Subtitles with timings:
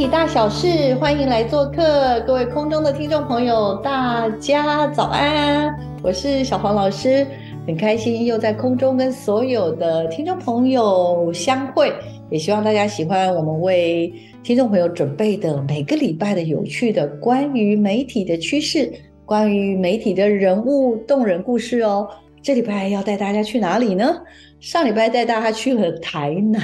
[0.00, 5.78] 体大小事，欢迎来做客，各位空中的听众朋友，大家早安！
[6.02, 7.26] 我是小黄老师，
[7.66, 11.92] 很开心又在空中跟所有的听众朋友相会，
[12.30, 14.10] 也希望大家喜欢我们为
[14.42, 18.90] 听众朋友准备的每个礼拜的有趣的关于媒体的趋势，
[19.26, 22.08] 关于媒体的人物动人故事哦。
[22.42, 24.16] 这礼拜要带大家去哪里呢？
[24.60, 26.60] 上礼拜带大家去了台南，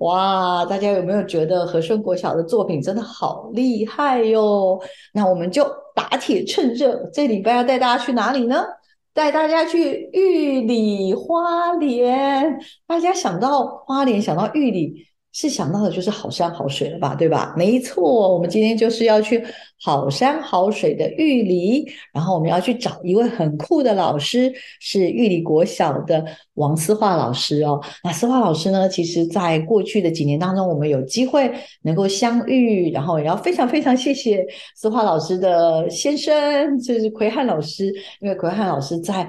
[0.00, 0.64] 哇！
[0.64, 4.80] 大家有没有觉得和顺国小的作品真的好厉害哟？
[5.12, 8.64] 那我们就打铁趁热，这礼拜要带大家去哪里呢？
[9.12, 12.60] 带大家去玉里花莲。
[12.86, 15.07] 大家想到花莲，想到玉里。
[15.40, 17.54] 是想到的就是好山好水了吧，对吧？
[17.56, 19.40] 没错，我们今天就是要去
[19.80, 27.80] 好山好水的玉里，然后我们要去找一位很酷的老师，是玉里国小的王思化老师哦。
[28.02, 31.48] 那思化老师呢，其实在过去的几年当中，我们有机会
[31.82, 34.44] 能够相遇，然后也要非常非常谢谢
[34.74, 37.86] 思化老师的先生，就是奎汉老师，
[38.20, 39.28] 因为奎汉老师在。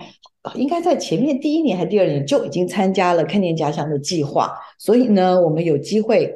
[0.55, 6.33] 应该在前面第一年还第二年就已经参加了看见家乡的计划，所以呢，我们有机会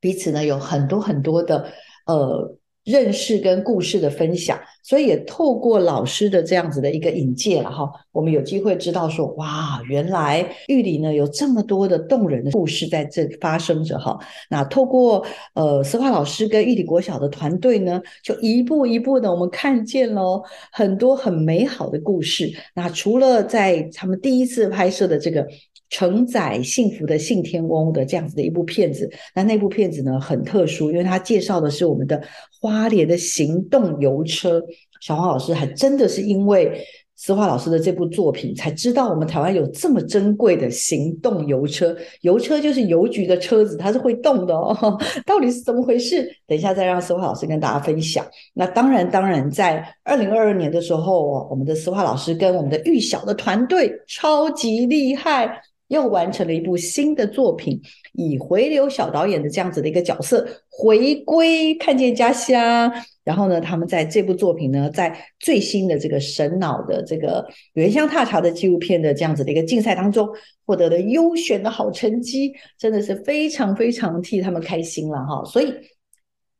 [0.00, 1.72] 彼此呢有很多很多的
[2.06, 2.56] 呃。
[2.84, 4.58] 认识跟故事的分享，
[4.88, 14.18] 所以也透过老师的这样子的一个引介了哈，我们有机会知道说，哇，原来玉里呢有这么多的动人的故事在这发生着哈。
[14.48, 15.22] 那透过
[15.52, 22.50] 呃思化老师跟玉里国小的团队呢，就一步一步的我们看见了很多很美好的故事。
[22.74, 25.46] 那除了在他们第一次拍摄的这个。
[25.90, 32.22] 承载幸福的信天翁的这样子的一部片子，那那部片子呢很特殊，因为它介绍的是我们的
[32.60, 34.62] 花莲的行动游车。
[35.00, 36.84] 小黄老师还真的是因为
[37.14, 41.96] 思华老师的这部作品，才知道我们台湾有这么珍贵的行动游车。
[42.22, 44.98] 游车就是邮局的车子，它是会动的哦。
[45.24, 46.28] 到底是怎么回事？
[46.46, 48.26] 等一下再让思华老师跟大家分享。
[48.54, 55.60] 那当然，当然，在二零二二年的时候，我们的思华老师跟我们的玉小的团队超级厉害。
[55.88, 57.80] 又完成了一部新的作品，
[58.12, 62.92] 以回流小导演的这样子的一个角色回归看见家乡。
[63.24, 70.26] 然后呢，他们在这部作品呢，在最新的这个神脑的这个原乡踏查的纪录片的这样子的一个竞赛当中，
[70.64, 75.44] 获得了优选的好成绩，真的是非常非常替他们开心了哈。
[75.44, 75.74] 所以。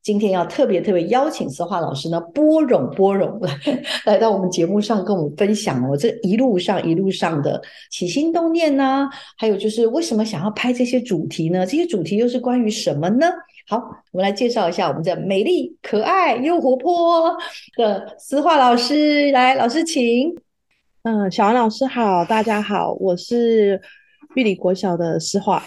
[0.08, 3.58] 今天要特别特别邀请思华老师呢，波荣波荣来
[4.06, 7.60] 来到我们节目上跟我们分享哦，这一路上一路上的
[7.90, 11.66] 起心动念呢，还有就是为什么想要拍这些主题呢？
[11.66, 13.26] 这些主题又是关于什么呢？
[13.68, 13.76] 好，
[14.12, 17.36] 我们来介绍一下我们的美丽、可爱又活泼
[17.76, 20.34] 的思华老师，来，老师请。
[21.02, 23.78] 嗯，小王老师好，大家好，我是
[24.36, 25.62] 玉里国小的思华。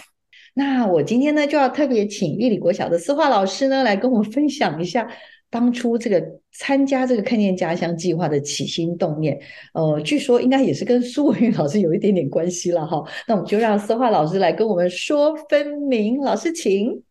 [0.54, 5.08] 那我今天呢，就要特别请玉里国小的思化老师呢，来跟我们分享一下
[5.48, 9.40] 当初这个参加这个看见家乡计划的起心动念。
[9.72, 13.02] 呃，据说应该也是跟苏文玉老师有一点点关系了哈。
[13.26, 16.20] 那我们就让思化老师来跟我们说分明。
[16.20, 17.02] 老师，请。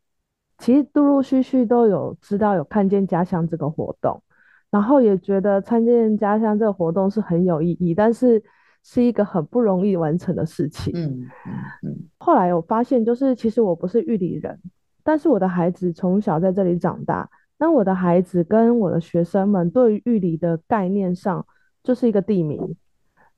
[0.60, 4.22] 其实陆陆续续都有知道有看见家乡这个活动，
[4.70, 8.44] 然后也觉得参见家乡这个活动是很有意义，但是。
[8.84, 10.92] 是一个很不容易完成的事情。
[10.96, 11.54] 嗯嗯
[11.84, 12.10] 嗯。
[12.18, 14.60] 后来我发现，就是其实我不是玉里人，
[15.04, 17.30] 但是我的孩子从小在这里长大。
[17.58, 21.46] 那我的孩子跟我的学生们对于玉里的概念上，
[21.84, 22.76] 就是一个地名。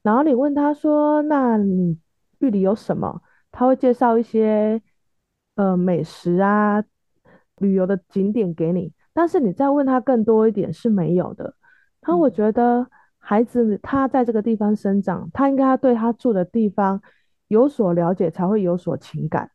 [0.02, 1.98] 然后你问他说：“那你
[2.40, 4.82] 玉里有什么？”他会介绍一些
[5.56, 6.82] 呃美食啊、
[7.58, 8.94] 旅游的景点给你。
[9.14, 11.54] 但是你再问他更多一点是没有的。
[12.00, 12.88] 他我觉得。
[13.26, 17.02] 孩子他在这个地方生长，他应该对他住的地方
[17.48, 19.50] 有所了解，才会有所情感。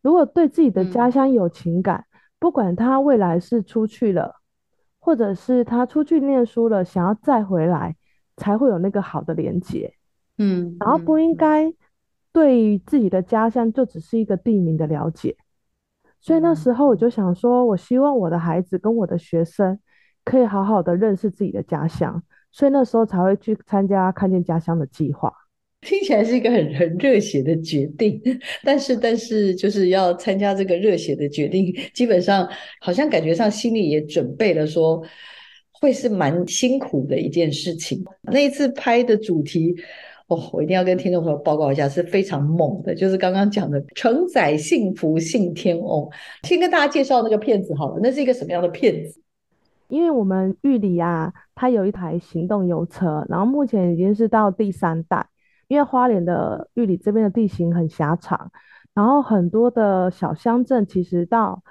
[0.00, 2.06] 如果对自己的家乡有情感，
[2.38, 4.36] 不管他未来是出去了，
[4.98, 7.94] 或者是他出去念书了，想要再回来，
[8.38, 9.92] 才会有那个好的连接。
[10.38, 11.70] 嗯，然后不应该
[12.32, 15.36] 对自己的家乡就只是一个地名的了解。
[16.22, 19.78] 所以那时候我就想说，我希望我的孩子跟我的学生
[20.24, 22.22] 可以好好的认识自己的家乡。
[22.52, 25.32] 所以那时候才会去参加看见家乡的计划。
[25.82, 28.20] 听起来是一个很很热血的决定，
[28.62, 32.46] 但是但是就是要参加这个热血的决定，基本上
[32.82, 35.02] 好像感觉上心里也准备了，说
[35.72, 38.04] 会是蛮辛苦的一件事情。
[38.30, 39.74] 那一次拍的主题，
[40.26, 46.06] 哦，我一定要跟听众朋友报告一下，是非常猛的，就是刚刚讲的“承载幸福信天翁”。
[46.44, 49.18] 先跟大家介绍那个片子好了，那是一个什么样的片子？
[49.90, 55.26] 因为我们玉里啊，它有一台行动油车，然后目前已经是到第三代。
[55.68, 58.50] 因为花莲的玉里这边的地形很狭长，
[58.92, 61.62] 然后很多的小乡镇其实到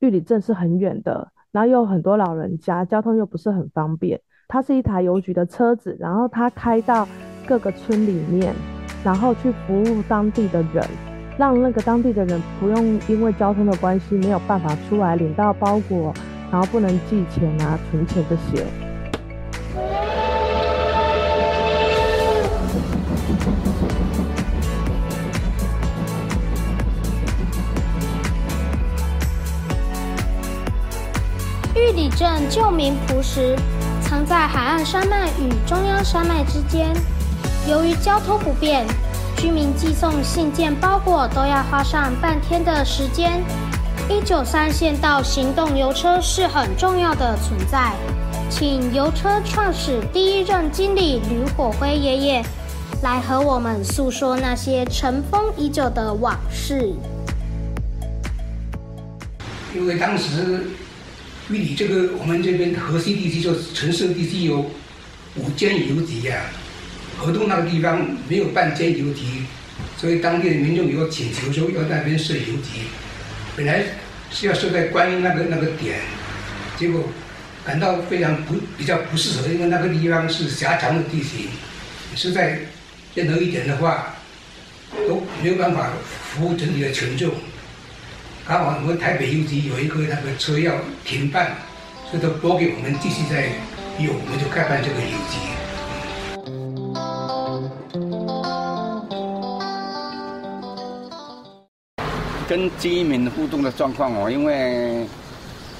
[0.00, 4.20] 玉里镇是很远的，然后又很多老人家，交通又不是很方便。
[4.46, 7.08] 它是一台邮局的车子，然后它开到
[7.46, 8.54] 各个村里面，
[9.02, 10.84] 然后去服务当地的人，
[11.38, 16.12] 让那个当地的人不用因为交通的关系没有办法出来领到包裹，
[16.50, 18.66] 然后不能寄钱啊、存钱这些。
[31.76, 33.56] 玉里镇旧名朴实，
[34.02, 36.92] 藏在海岸山脉与中央山脉之间。
[37.68, 38.84] 由于交通不便，
[39.36, 43.40] 居民寄送信件、包裹都要花上半天的时间。
[44.10, 47.92] 一九三线道行动油车是很重要的存在。
[48.50, 52.44] 请油车创始第一任经理吕火辉爷爷
[53.04, 56.92] 来和我们诉说那些尘封已久的往事。
[59.76, 60.66] 因为当时
[61.48, 64.66] 玉里这个我们这边河西地区，就城市地区有
[65.36, 66.46] 五间油局呀，
[67.16, 69.44] 河东那个地方没有半间油局，
[69.96, 72.88] 所以当地的民众有请求说要那边设油局，
[73.60, 73.84] 本来
[74.30, 75.98] 是要设在观音那个那个点，
[76.78, 77.04] 结果。
[77.62, 81.46] 感到非常不比较不适合，因为那个地方是狭长的地形，
[82.16, 82.58] 实在
[83.14, 84.14] 任何一点的话
[85.06, 85.90] 都没有办法
[86.32, 87.30] 服务整体的群众。
[88.48, 91.58] 刚好我们台北邮局有一个那个车要停办，
[92.10, 93.48] 所以都拨给我们继续在
[94.02, 95.59] 用，我们就开办这个邮局。
[102.50, 105.06] 跟居民互动的状况哦，因为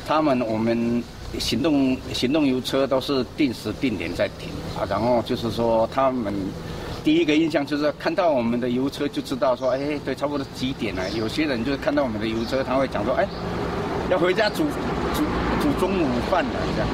[0.07, 1.03] 他们我们。
[1.39, 6.35] 行动行动油车都是定时定点在停啊，然后就是说他们
[7.05, 11.09] 第一个印象就是看到我们的油车就知道说，哎，对，差不多几点了。
[11.11, 13.25] 有些人就是看到我们的油车，他会讲说，哎，
[14.11, 14.65] 要回家煮
[15.15, 15.23] 煮
[15.63, 16.89] 煮中午饭了这样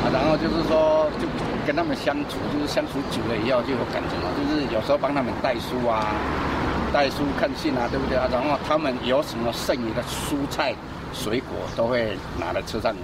[0.00, 1.28] 啊，然后就是说就
[1.66, 6.08] 跟他们相处，就是相处久了以后就有感觉了，就是有时候帮他们带书啊，
[6.92, 8.28] 带书看信啊，对不对啊？
[8.30, 10.74] 然后他们有什么剩余的蔬菜
[11.12, 12.94] 水果都会拿来车上。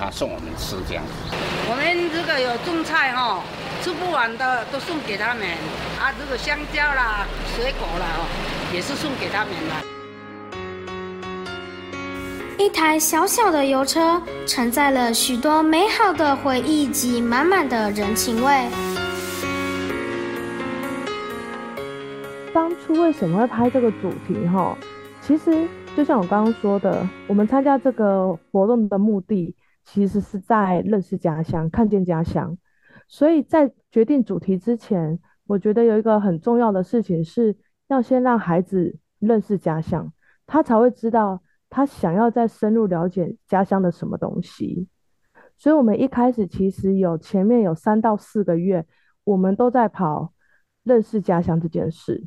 [0.00, 1.04] 他送我们吃这样，
[1.68, 3.40] 我们如果有种菜哈，
[3.84, 5.46] 吃不完的都送给他们。
[6.00, 8.24] 啊，如果香蕉啦、水果啦哦，
[8.72, 9.74] 也是送给他们的。
[12.58, 18.66] 一台小小的油车，承载了许多美好的回忆及满满的人情味。
[22.54, 24.46] 当初为什么会拍这个主题？
[24.46, 24.76] 哈，
[25.20, 25.66] 其实
[25.96, 29.54] 就像我刚刚说的，我们参加这个活动的目的。
[29.84, 32.56] 其实是在认识家乡，看见家乡。
[33.08, 37.56] 所以在决定主题之前，我觉得有一个很重要的事情是
[37.88, 40.12] 要先让孩子认识家乡，
[40.46, 44.86] 他才会知道他想要再深入了解家乡的什么东西。
[45.58, 48.86] 所以，我们一开始其实有前面有三到四个月，
[49.24, 50.32] 我们都在跑
[50.84, 52.24] 认识家乡这件事。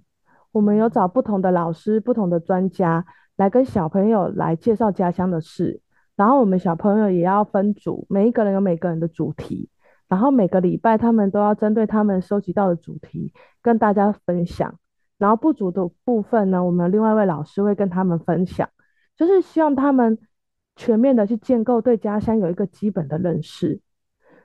[0.55, 5.81] 我们有找不同的老师、不同的专家来跟小朋友来介绍家乡的事。
[6.15, 9.67] 然后我们小朋友也要分组，每一个人有每个人的主题，
[10.07, 14.79] 然后每个礼拜他们都要针对他们收集到的主题跟大家分享。
[15.17, 18.69] 然后不足的部分呢，我们另外一位老师会跟他们分享，
[19.17, 20.17] 就是希望他们
[20.77, 23.81] 全面的去建构对家乡有一个基本的认识。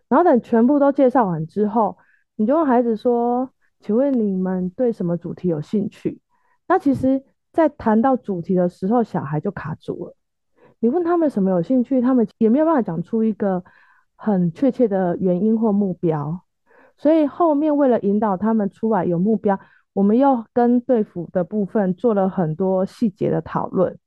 [0.09, 1.97] 然后等全部都介绍完之后，
[2.35, 3.49] 你就问孩子说
[3.81, 6.21] ：“请问你们对什么主题有兴趣？”
[6.69, 7.23] 那其实，
[7.53, 10.15] 在谈到主题的时候，小孩就卡住了。
[10.79, 13.63] 你问他们什么有兴趣，他们也没有办法讲出一个
[14.17, 16.41] 很确切的原因或目标。
[16.97, 19.59] 所以后面为了引导他们出来有目标，
[19.93, 23.99] 我们又跟队服的部分做了很多细节的讨论，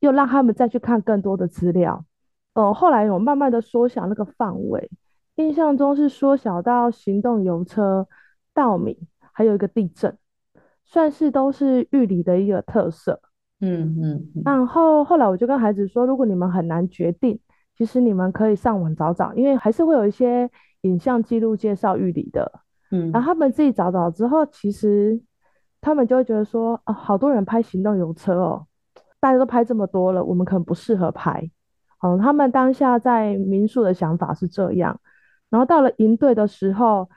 [0.00, 2.04] 又让他们再去看更多的资料。
[2.54, 4.90] 哦，后来我慢慢的缩小那个范围，
[5.36, 8.08] 印象中是缩小到行动油车、
[8.58, 8.98] 稻米，
[9.30, 10.18] 还有一个地震，
[10.84, 13.20] 算是都是玉里的一个特色。
[13.60, 17.38] 嗯嗯，然后后来我就跟孩子说，如果你们很难决定，
[17.76, 20.50] 其实你们可以上网找找，因为还是会有一些
[20.80, 22.50] 影像记录介绍玉里的。
[22.90, 25.20] 嗯然后他们自己找找之后，其实
[25.80, 28.66] 他们就会觉得说，啊，好多人拍行动游车哦，
[29.20, 31.48] 大家都拍这么多了，我们可能不适合拍。
[32.02, 35.00] 嗯，他们当下在民宿的想法是这样，
[35.50, 37.08] 然后到了营队的时候，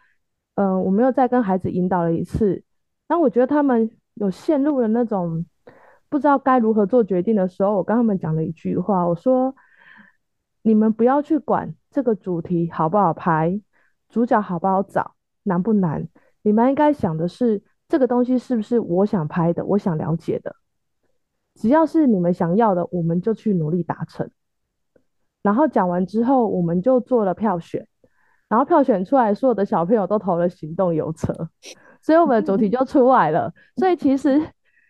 [0.56, 2.64] 嗯，我们又再跟孩子引导了一次，
[3.08, 5.46] 然后我觉得他们有陷入了那种
[6.10, 9.56] 不知道该如何做决定的时候，我跟他们讲了一句话，我说：
[10.62, 13.60] 你们不要去管这个主题好不好拍，
[14.10, 16.08] 主角好不好找，难不难，
[16.44, 20.56] 你们应该想的是这个东西是不是我想拍的，我想了解的，
[21.56, 24.30] 只要是你们想要的，我们就去努力达成。
[25.42, 27.88] 然后讲完之后，我们就做了票选，
[28.52, 31.34] 然后票选出来，所有的小朋友都投了行动游车，
[32.02, 33.50] 所以我们的主题就出来了。
[33.78, 34.46] 所以其实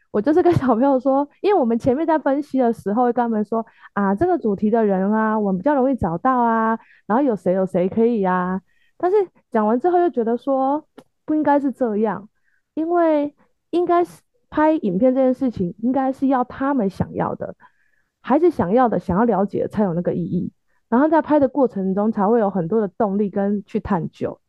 [0.09, 3.63] 我就是跟小朋友说，因为我们前面在分析的时候，会跟他们说
[3.93, 6.75] 啊，这个主题的人啊，我们比较容易找到啊，
[7.05, 8.59] 然后有谁有谁可以啊。
[8.97, 9.17] 但是
[9.51, 10.83] 讲完之后又觉得说
[11.23, 12.27] 不应该是这样，
[12.73, 13.35] 因为
[13.69, 17.53] 应该是拍影片这件事情，应该是要他们想要的。
[18.21, 20.51] 孩子想要的、想要了解才有那个意义，
[20.91, 24.39] 然后在拍的过程中才会有很多的动力跟去探究，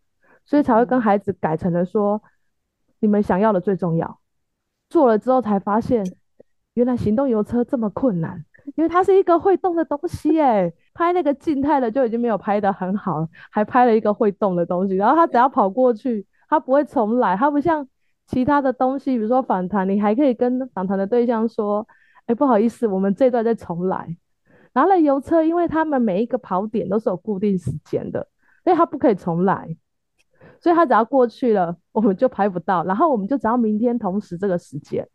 [0.44, 2.20] 所以才会跟孩子改成了说，
[2.98, 4.18] 你们想要的最重要。
[4.90, 6.04] 做了之后才发现，
[6.74, 8.44] 原来行动游车这么困难，
[8.74, 17.88] 因为它是一个会动的东西哎，拍那个静态的就已经没有拍的很好，还拍了一个会动的东西，然后他只要跑过去，它不会重来，它不像
[18.26, 21.86] 其他的东西，比如说访谈，你还可以跟访谈的对象说。
[22.26, 24.16] 哎，不好意思，我们这段再重来。
[24.72, 28.26] 然后呢，油车，因为他们每一个跑点都是有固定时间的，
[28.64, 29.76] 所以他不可以重来。
[30.60, 32.84] 所以他只要过去了，我们就拍不到。
[32.84, 35.08] 然后我们就只要明天同时这个时间。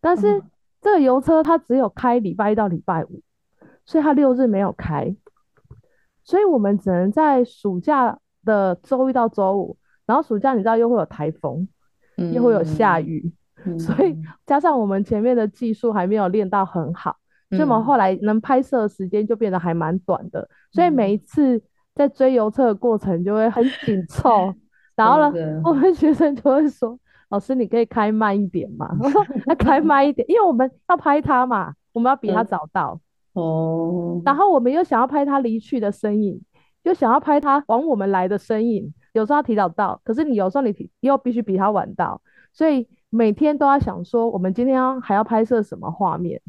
[0.00, 0.42] 但是
[0.80, 3.22] 这个油车它只有开礼拜一到礼拜五，
[3.84, 5.14] 所以它六日没有开。
[6.24, 9.76] 所以我们只能在暑假的周一到周五。
[10.06, 11.68] 然后暑假你知道又会有台风，
[12.16, 13.32] 又会有下雨。
[13.78, 17.16] 所以加上我们前面的技术还没有练到很好，
[17.50, 20.48] 所以我们后来能拍摄的时间就变得还蛮短的。
[20.70, 21.60] 所以每一次
[21.94, 24.54] 在追游车的过程就会很紧凑。
[24.96, 26.98] 然后呢，我们学生就会说
[27.30, 33.00] ：“老师，你可以开慢一点嘛？”我说：“要开 慢一点，因为我们要拍他嘛，我们要比他早到。”
[33.34, 34.20] 哦。
[34.24, 36.40] 然后我们又想要拍他离去的身影，
[36.82, 38.92] 又想要拍他往我们来的身影。
[39.12, 42.20] 有时候他提早到，可是你有时候你又必须比他晚到，
[42.52, 42.86] 所以。
[43.12, 46.40] 每天都要想说，我们今天要还要拍摄什么画面？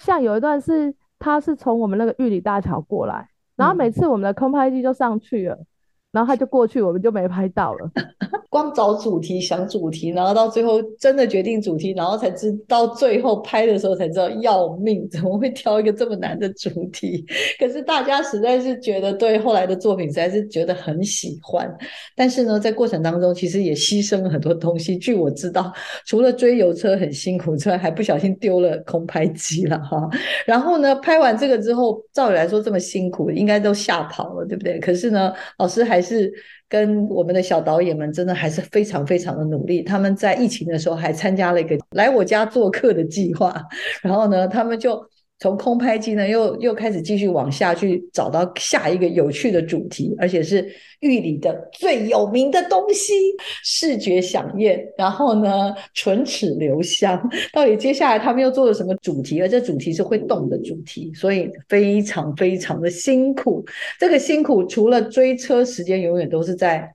[0.00, 5.64] 像有一段是，他是从我们那个玉里大桥过来，然后每次我们的空拍机就上去了。
[6.12, 7.90] 然后他就过去，我们就没拍到了。
[8.50, 17.24] 光找主题想主题，然后到最后真的决定主题，然后才知到最后拍的时候才知道要命，怎么会挑一个这么难的主题？
[17.60, 21.72] 可是大家实在是觉得对后来的作品实在是觉得很喜欢。
[22.16, 24.98] 但是呢，在过程当中其实也牺牲了很多东西。
[24.98, 25.72] 据我知道，
[26.04, 30.08] 除了追油车很辛苦之外，还不小心丢了空拍机了哈。
[30.44, 34.80] 然后呢，拍完这个之后，照理来说这么辛苦，应该都吓跑了，对不对？
[34.80, 35.99] 可是呢，老师还。
[36.00, 36.32] 还是
[36.66, 39.82] 跟我们的小导演们真的还是非常非常的努力。
[39.82, 43.62] 他们在疫情的时候还参加了一个来我家做客的计划，
[44.02, 44.98] 然后呢，他们就。
[45.40, 50.70] 从空拍机呢，又又开始继续往下去找到下一个有趣的主题，而且是
[51.00, 53.14] 玉里的最有名的东西——
[53.64, 54.78] 视觉响应。
[54.98, 57.18] 然后呢，唇齿留香。
[57.54, 59.40] 到底接下来他们又做了什么主题？
[59.40, 63.64] 而这主题是会动的主题，所以非常非常的辛苦。
[63.98, 66.94] 这个辛苦除了追车时间，永远都是在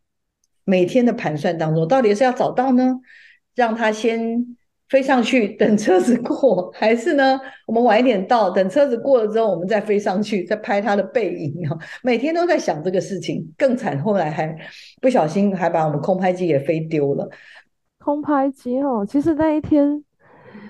[0.65, 1.87] 每天的盘算当中。
[1.87, 2.99] 到底是要找到呢，
[3.55, 4.55] 让他先。
[4.89, 7.39] 飞上去等车子过，还是呢？
[7.65, 11.77] 我们晚一点到，等车子过了之后，我们再飞上去，再拍他的背影啊！
[12.03, 13.51] 每天都在想这个事情。
[13.57, 14.55] 更惨，后来还
[15.01, 17.27] 不小心还把我们空拍机也飞丢了。
[17.97, 20.03] 空拍机哦，其实那一天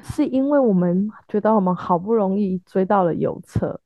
[0.02, 3.78] 是因为我们觉得我们好不容易追到了有车，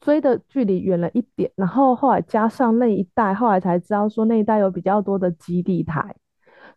[0.00, 6.16] 追的距离远了一点，然后后来加上那一带，后来才知道说那一带有比较多的基地台。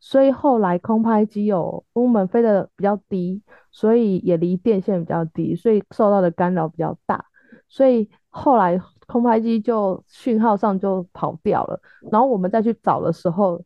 [0.03, 3.39] 所以后来空拍机有我们飞的比较低，
[3.71, 7.23] 所以也离电线比较低，所以受到的干扰比较大。
[7.69, 11.79] 所以后来空拍机就讯号上就跑掉了。
[12.11, 13.61] 然后我们再去找的时候，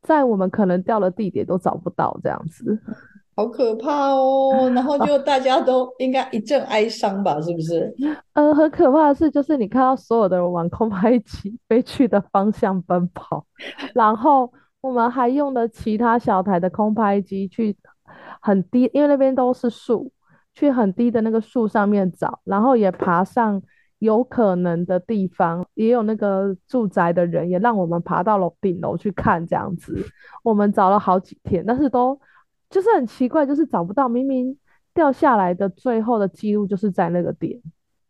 [0.00, 2.80] 在我们可能掉的地点都找不到，这样子，
[3.34, 4.70] 好可怕哦。
[4.76, 7.92] 然后就大家都应该一阵哀伤吧，是不是？
[8.34, 13.44] 呃，很可怕的是，就是你看到所有的人往空拍机 飞去的方向奔跑，
[13.92, 14.48] 然后。
[14.84, 17.74] 我们还用了其他小台的空拍机去
[18.38, 20.12] 很低，因为那边都是树，
[20.52, 23.62] 去很低的那个树上面找，然后也爬上
[24.00, 29.96] 有可能的地方，也有那个住宅的人，也让我们爬到楼顶楼去看这样子。
[30.42, 32.20] 我们找了好几天，但是都
[32.68, 34.06] 就是很奇怪，就是找不到。
[34.06, 34.54] 明明
[34.92, 37.58] 掉下来的最后的记录就是在那个点。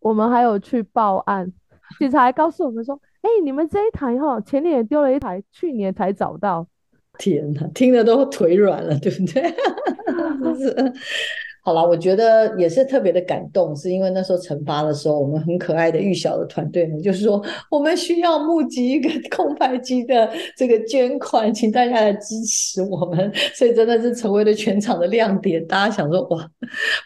[0.01, 1.53] 我们还有去报案，
[2.01, 6.67] 警察还告诉我们说：“哎，你们这一台哈，前年也丢了一台，去年才找到。”
[7.17, 9.43] 天哪，听得都腿软了，对不对？
[11.67, 25.67] 好了，我觉得也是特别的感动，是因为那时候惩罚的时候，我们很可爱的玉小的团队呢，就是说我们需要募集一个 空拍机的这个捐款，请大家来支持我们，所以真的是成为了全场的亮点。
[25.67, 26.47] 大家想说哇，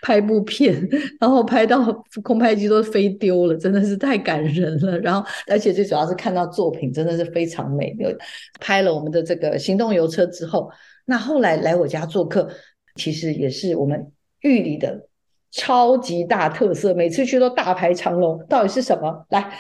[0.03, 0.75] 拍部片，
[1.21, 1.81] 然后拍到
[2.25, 4.99] 空拍机都飞丢了，真的是太感人了。
[4.99, 7.97] 然后而且最主要是看到作品真的是非常美。
[8.59, 10.69] 拍了我们的这个行动游车之后，
[11.05, 12.49] 那后来来我家做客，
[12.97, 14.05] 其实也是我们。
[14.42, 15.09] 玉里的
[15.50, 19.26] 超级大特色，每次去都大排长龙，到底是什么？
[19.30, 19.52] 来，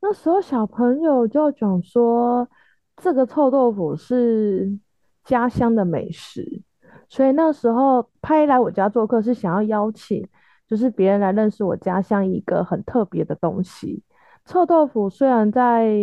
[0.00, 2.48] 那时候小朋友就讲说，
[2.96, 4.78] 这个臭豆腐是
[5.24, 6.62] 家乡的美食，
[7.08, 10.26] 所以那时候拍来我家做客是想要邀请，
[10.66, 14.02] 就是别人来认识我家乡一个很特别的东西。
[14.44, 15.94] 臭豆腐虽然在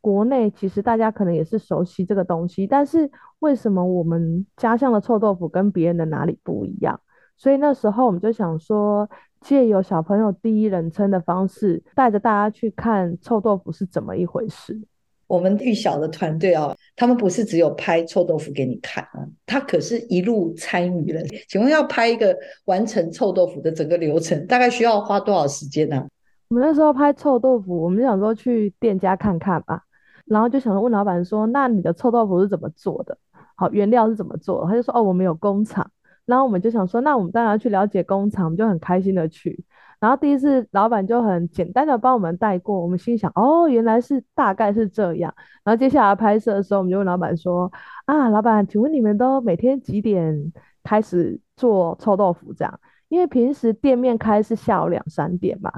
[0.00, 3.10] 国内其实大家可能也是熟悉这个东西，但是
[3.40, 7.00] 为什么我们家乡的臭豆腐跟别人的哪里不一样？
[7.36, 9.08] 所以那时候我们就想说，
[9.40, 14.80] 借由小朋友第一人称的方式，带着大家去看臭豆腐是怎么一回事。
[15.26, 21.20] 我们玉小的团队哦，他们不是只有拍臭豆腐给你看啊，他可是一路参与了。
[21.48, 26.06] 请问要拍一个完成臭豆腐的整个流程，大概需要花多少时间呢？
[26.48, 29.82] 我们那时候拍臭豆腐，我们想说去店家看看吧，
[30.26, 33.18] 然后就想问老板说：“那你的臭豆腐是怎么做的？
[33.56, 35.90] 好，原料是怎么做？”他就说：“哦，我们有工厂。”
[36.26, 39.64] 然后我们就想说，那我们当然要去了解工厂，我们就很开心的去。
[39.98, 45.32] 然后第一次老板就很简单的帮我们带过，我们心想，哦，原来是大概是这样。
[45.64, 47.72] 然后接下来拍摄的时候，我们就问老板说，
[48.04, 50.52] 啊，老板，请问你们都每天几点
[50.84, 52.80] 开始做臭豆腐这样？
[53.08, 55.70] 因为平时店面开是下午两三点嘛，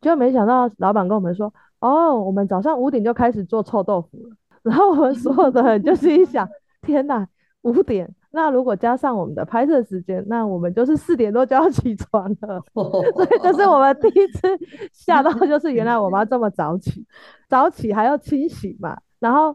[0.00, 4.36] 就没想到老板跟我们说，哦，我们早上五点就开始做臭豆腐了。
[4.62, 6.46] 然后我们所有的人就心一想，
[6.82, 7.26] 天哪，
[7.62, 8.14] 五点。
[8.34, 12.62] 那如果加上我们的拍摄时间，那我们就是四点多就要起床了。
[12.72, 14.48] 所以这是我们第一次
[14.90, 17.06] 吓到，就是原来我们要这么早起，
[17.46, 18.96] 早起还要清洗嘛。
[19.20, 19.54] 然后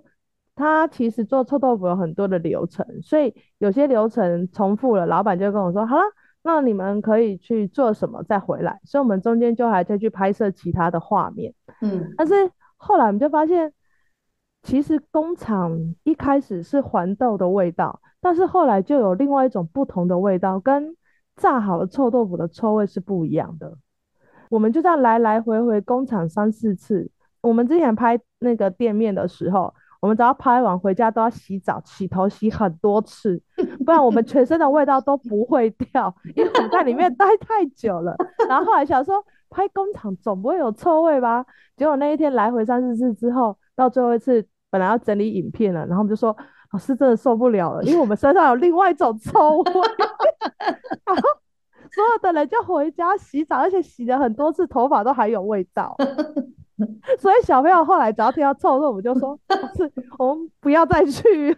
[0.55, 6.03] 他其实做臭豆腐有很多的流程，所以有些流程重复了，老板就跟我说：“好了，
[6.43, 11.51] 那你们可以去做什么再回来。”所以我们中间就还在去拍摄其他的画面。
[11.81, 12.33] 嗯，但是
[12.75, 13.73] 后来我们就发现，
[14.61, 17.99] 其实工厂一开始是黄豆的味道。
[18.19, 20.95] 但是后来就有另外一种不同的味道，跟
[21.35, 23.77] 炸好的臭豆腐的臭味是不一样的。
[24.49, 27.11] 我们就这样来来回回工厂三四次。
[27.41, 33.41] 我们之前拍那个店面的时候，我们只要拍完回家都要洗澡、洗头、洗很多次，
[33.85, 38.15] 不然我们全身的味道都不会掉，因为我们在里面待太久了。
[38.49, 41.45] 然后后来想说，拍工厂总不会有臭味吧？
[41.77, 46.35] 结果那一天来回三四次之后，到最后一次本来要整理影片了，然后我们就说。
[46.71, 49.63] 老师真的受不了了，因为我们身上有另外一种臭味，
[51.89, 55.95] 所有的人就回家洗澡，而且洗了很多次，头发都还有味道。
[57.19, 61.55] 所以小朋友后来只要听到臭味，我们就说：“老师，我们不要再去。”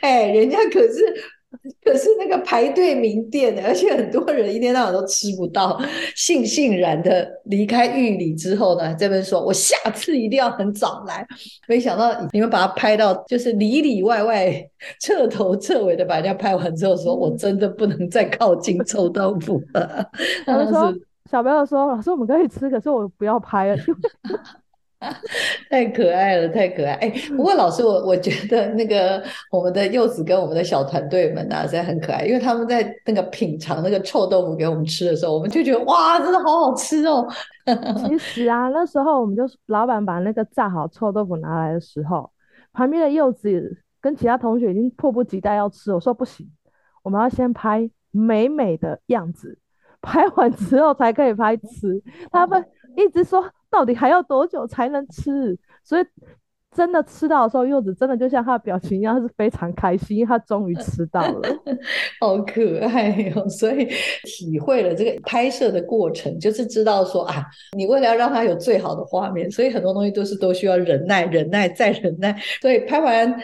[0.00, 1.39] 哎，人家可是。
[1.84, 5.76] 可是那个排队名店的，而且很多人一天到晚都吃不到，
[6.16, 11.26] 悻悻然的离开玉里之后呢，这边说我下次一定要很早来。
[11.66, 14.52] 没想到你们把它拍到，就是里里外外、
[15.00, 20.08] 彻头彻尾的把人家拍完之后，说我真的不能再靠近臭豆腐了。
[20.46, 20.94] 他们说
[21.30, 23.76] 小朋友说，老师我们可以吃，可是我不要拍了。
[25.70, 26.92] 太可爱了，太可爱！
[26.96, 37.26] 哎，不过老师，我我觉得那个我们的柚子跟我们的小团队们啊，实在很可爱，因为他们在那个品尝那个臭豆腐给我们吃的时候，我们就觉得哇，真的好好吃哦。
[38.06, 42.30] 其实啊，那时候我们就老板把那个炸好臭豆腐拿来的时候，
[42.74, 46.46] 旁边的柚子跟其他同学已经迫不及待要吃，我说不行，
[47.02, 49.58] 我们要先拍美美的样子，
[50.02, 52.02] 拍完之后才可以拍吃。
[52.30, 52.62] 他们
[52.98, 53.42] 一直说。
[53.70, 55.58] 到底还要多久才能吃？
[55.84, 56.04] 所以
[56.76, 61.40] 真的吃到的时候，柚子真的就像他的表情一样，是非常开心，因为他终于吃到了，
[62.20, 63.46] 好可爱哦！
[63.50, 63.88] 所以
[64.24, 67.44] 体会了这个拍摄的过程，就是知道说啊，
[67.76, 72.40] 你为了要让他有最好的画面，所以很多东西都是都需要忍耐、忍耐再忍耐。
[72.60, 73.36] 所以拍完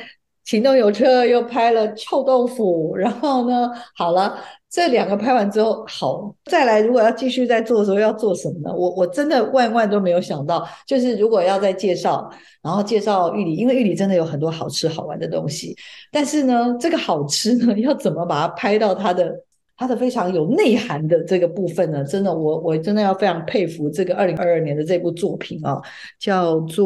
[0.44, 4.38] 行动有车，又拍了臭豆腐，然后呢，好了。
[4.76, 8.76] 这两个拍完之后，好，再来如果要继续在做的时候要做什么呢？
[8.76, 12.30] 我我真的万万都没有想到，就是如果要再介绍，
[12.62, 15.74] 然后介绍玉里，因为玉里真的有很多好吃好玩的东西，
[16.12, 19.34] 但是呢，这个好吃呢， 要怎么把它拍到它的
[19.78, 22.04] 它的非常有内涵的这个部分呢？
[22.04, 25.80] 真的，我我真的要非常佩服这个二零二二年的这部作品啊，
[26.20, 26.84] 叫做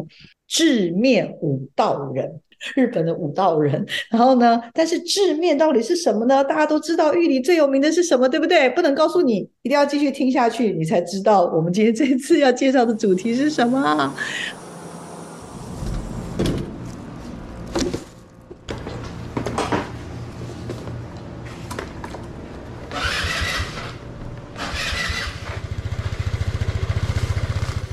[0.46, 2.24] 《制面五道人》。
[2.76, 4.62] 日本的武道人，然后呢？
[4.72, 6.44] 但是制面到底是什么呢？
[6.44, 8.68] 大家都知道玉里最有名的是什么，对不对？
[8.70, 14.14] 不能告诉你，一定要继续听下去，你才知道我们今天这次要介绍的主题是什么。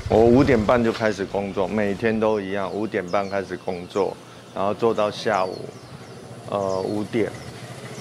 [0.08, 4.16] 我五点半就开始工作，每天都一样，五点半开始工作。
[4.54, 5.58] 然后做到下午，
[6.50, 7.30] 呃五点，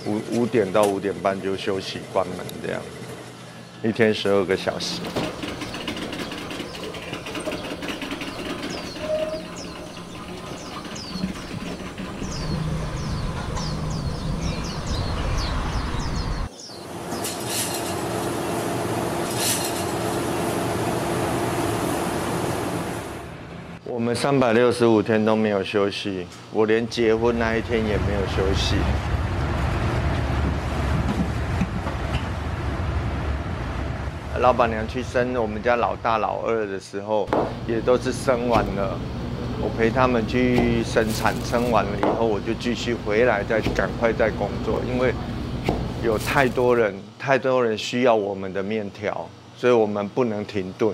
[0.05, 2.81] 五五点到五点半就休息关门这样，
[3.83, 4.99] 一天十二个小时。
[24.21, 28.75] 三百六十五天都没有休息，我连结婚那一天也没有休息。
[34.41, 37.29] 老板娘去生我们家老大老二的时候，
[37.65, 38.99] 也都是生完了，
[39.61, 45.13] 我陪他们去生产，生完了以后我就继续回来，再赶快再工作，因为
[46.03, 50.93] 有太多人，太多人需要我们的面条，所以我们不能停顿。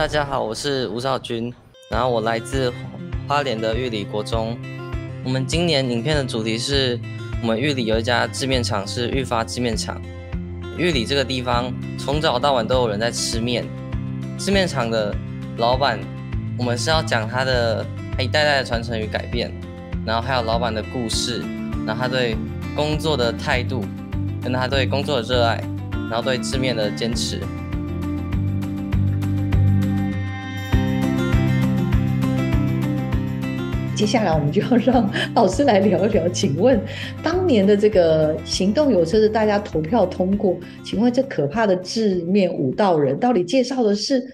[0.00, 1.52] 大家好，我是吴少军，
[1.90, 2.72] 然后我来自
[3.28, 4.56] 花莲的玉里国中。
[5.22, 6.98] 我们今年影片的主题是
[7.42, 10.00] 我们玉里有一家制面厂，是玉发制面厂。
[10.78, 13.68] 玉里这个地方从早到晚都有人在吃面。
[14.38, 15.14] 制面厂的
[15.58, 16.00] 老板，
[16.58, 17.84] 我们是要讲他的
[18.16, 19.52] 他一代代的传承与改变，
[20.06, 21.44] 然后还有老板的故事，
[21.86, 22.38] 然后他对
[22.74, 23.84] 工作的态度，
[24.42, 25.62] 跟他对工作的热爱，
[26.08, 27.42] 然后对制面的坚持。
[34.00, 36.26] 接下来我们就要让老师来聊一聊。
[36.30, 36.80] 请问，
[37.22, 44.24] 当年的这个行动有车是大家投票通过，请问这可怕的字面五道人到底介绍的是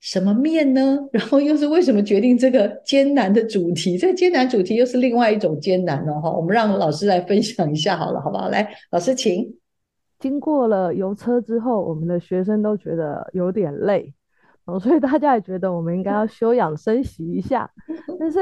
[0.00, 0.96] 什么面呢？
[1.10, 3.98] 然后又是为什么决定这个艰难的主题？
[3.98, 6.20] 这个艰难主题又是另外一种艰难哦。
[6.20, 8.48] 哈，我们让老师来分享一下好了，好不好？
[8.48, 9.44] 来，老师请。
[10.20, 14.14] 经过了油车之后，我们的学生都觉得有点累
[14.66, 17.68] 哦，所以大家也觉得我们应该要休养生息一下，
[18.20, 18.40] 但是。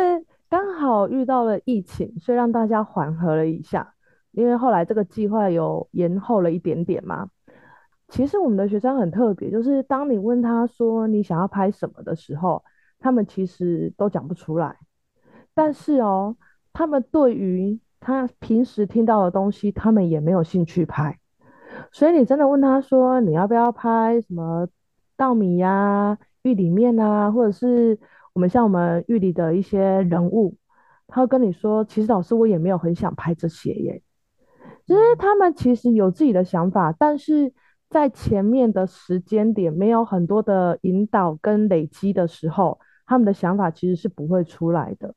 [0.52, 3.94] 刚好遇到了疫情，所以让大家缓和了一下。
[4.32, 7.30] 因为后来这个计划有延后了一点点嘛。
[8.08, 12.62] 其实我们的学生很特别，就是当你问他说你想要拍什么的时候，
[12.98, 14.76] 他们其实都讲不出来。
[15.54, 16.36] 但是哦，
[16.74, 21.18] 他们对于他平时听到的东西，他们也没有兴趣拍。
[21.90, 24.68] 所以你真的问他说你要不要拍什么
[25.16, 27.98] 稻米呀、玉里面啊，或者是？
[28.34, 30.56] 我们像我们玉里的一些人物，
[31.06, 34.02] 他会跟你说，其实老师我也没有很想拍这些耶。
[34.86, 37.52] 其实他们其实有自己的想法，但是
[37.88, 45.14] 在前面的时间点没有很多的引导跟累积的时候，他们的想法其实是不会出来的。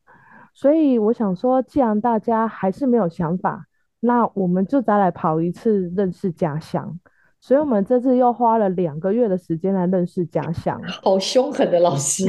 [0.53, 3.65] 所以我想说，既然大家还是没有想法，
[4.01, 6.99] 那我们就再来跑一次认识家乡。
[7.45, 10.81] 所以，我们这次又花了两个月的时间来认识家乡。
[11.03, 12.25] 好凶狠的老师！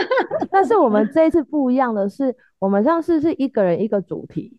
[0.50, 4.58] 但是我们这一次不一样的是，我们上次是一个人一个主题，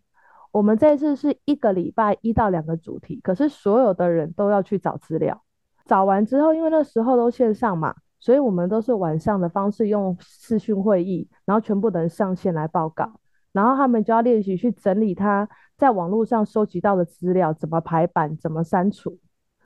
[0.51, 3.19] 我们这次是一个礼拜一到两个主题。
[3.23, 5.41] 可是所有的人都要去找资料，
[5.87, 13.11] 找完之后，因为那时候都线上嘛，所以我们都是晚上的方式用视讯会议，然后全部的人上线来报告，
[13.53, 19.17] 然后他们就要练习去整理他在网络上收集到的资料，怎么排版，怎么删除。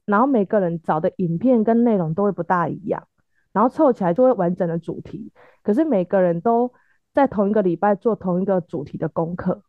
[0.09, 3.07] 然后每个人找的影片跟内容都会不大一样，
[3.53, 5.31] 然后凑起来就会完整的主题。
[5.61, 6.73] 可是每个人都
[7.13, 9.61] 在同一个礼拜做同一个主题的功课，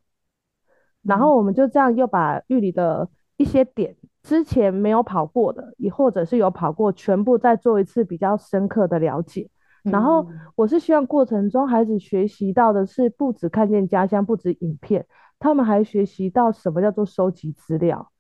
[1.03, 9.51] 然后我们就这样又把玉里的一些点之前没有跑过的，也或者是有跑过，全部再做一次比较深刻的了解。
[9.83, 10.27] 然后
[10.57, 15.07] 我是希望过程中孩子学习到的是不止看见家乡，不止影片，
[15.39, 18.11] 他们还学习到什么叫做收集资料。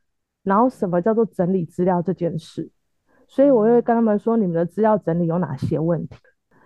[0.42, 2.70] 然后什么叫做整理资料这件事？
[3.28, 6.16] 所以我会跟他们说，你们的资料整理有哪些问题？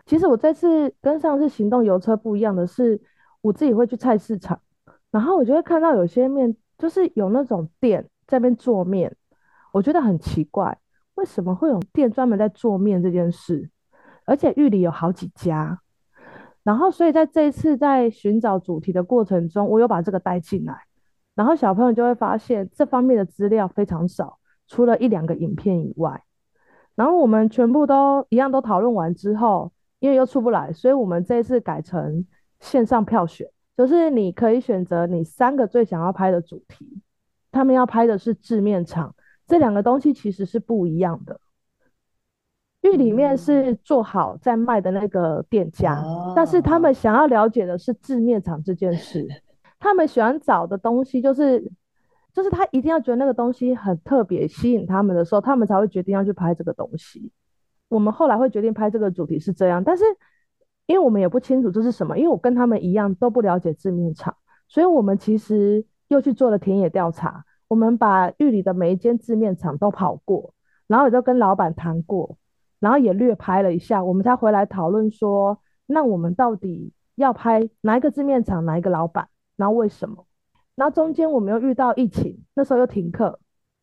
[0.06, 3.00] 其实我这次跟上次行动邮车不一样的是，
[3.40, 4.60] 我自己会去菜市场，
[5.10, 9.14] 然后我就会看到有些面就是有那种店在那边做面，
[9.72, 10.78] 我觉得很奇怪，
[11.14, 13.70] 为什么会有店专门在做面这件事？
[14.24, 15.80] 而且玉里有好几家，
[16.62, 20.74] 然后所以在这一次在寻找主题的过程中，我有把这个带进来，
[21.34, 26.22] 然后小朋友就会发现这方面的资料非常少，除了一两个影片以外，
[26.94, 32.24] 然后我们全部都一样都讨论完之后，因为又出不来，所以我们这一次改成
[32.60, 37.00] 线上票选，就是你可以选择你三个最想要拍的主题，
[37.50, 39.14] 他们要拍的是制面厂，
[39.46, 41.40] 这两个东西其实是不一样的。
[42.82, 46.04] 玉里面是做好在卖的那个店家，
[46.36, 49.26] 但是他们想要了解的是制面厂这件事。
[49.84, 51.70] 他们喜欢找的东西就是，
[52.32, 57.30] 就是他一定要觉得那个东西很特别，吸引他们的时候，他们才会决定要去拍这个东西。
[57.88, 60.04] 我们后来会决定拍这个主题是这样，但是
[60.86, 64.34] 因为我们也不清楚这是什么，因为我跟他们一样都不了解制面厂，
[64.68, 67.44] 所以我们其实又去做了田野调查。
[67.68, 70.54] 我们把玉里的每一间制面厂都跑过，
[70.86, 72.38] 然后也都跟老板谈过。
[72.80, 80.26] 然后也略拍了一下，我们才回来讨论说，那我们到底要拍哪一个字面厂，哪一个老板，然后为什么？
[80.74, 83.38] 然后中间我们又遇到疫情，那时候又停课，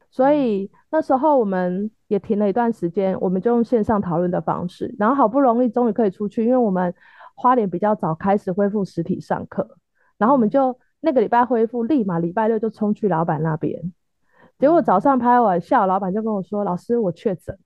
[0.09, 6.93] 所以那时候我们也停了一段时间，我们就用线上讨论的方式，然后好不容易终于可以出去，因为我们
[7.35, 9.77] 花莲比较早开始恢复实体上课，
[10.17, 13.93] 然后我们就那个礼拜恢复，立马礼拜六就冲去老板那边，
[14.59, 17.57] 结果早上拍完，下午老板就跟我说，老师我确诊。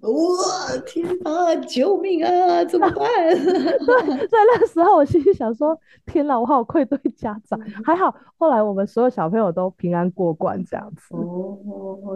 [0.00, 1.52] 哇天啊！
[1.66, 2.64] 救命啊！
[2.64, 3.04] 怎么办？
[3.34, 7.58] 对，在那时候我心里想说：天哪，我好愧对家长。
[7.84, 11.16] 还好后来我们所有小朋友都平安过关，这样子。
[11.16, 11.58] 哦，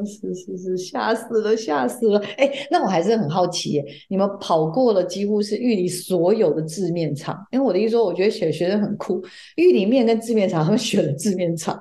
[0.06, 2.20] 是是是，吓死了，吓死了！
[2.38, 9.20] 哎，那我还是很好奇，你们跑过了几乎是玉里所有的字面厂，因为我的意思说，我觉得选学生很酷，
[9.56, 11.76] 玉里面跟字面厂他们选了字面厂。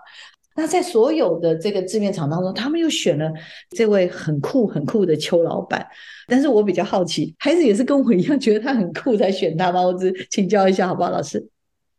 [0.56, 3.32] 那在所有的这个字面厂当中，他们又选了
[3.70, 5.88] 这位很酷很酷的邱老板。
[6.28, 9.82] 但是我比较好奇，孩子也是跟我一样觉得他很酷才选他吗？
[9.82, 11.50] 我只请教一下好不好，老师？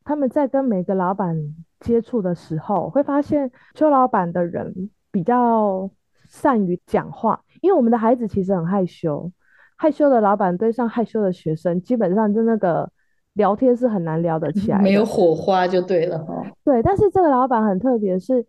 [0.04, 1.36] 他们在跟每个老板
[1.80, 5.90] 接触的时候，会发现邱老板的人比较
[6.28, 9.32] 善于讲话，因为我们的孩子其实很害羞，
[9.76, 12.90] 害羞的老板对上害羞的学生，基本上就那个。
[13.34, 16.44] 聊天是很难聊得起来，没有火花就对了哈。
[16.62, 18.44] 对，但是这个老板很特别，是